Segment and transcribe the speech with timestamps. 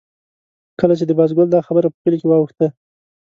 [0.79, 2.67] کله چې د بازګل دا خبره په کلي کې واوښته.